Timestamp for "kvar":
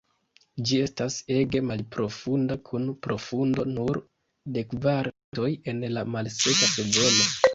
4.71-5.11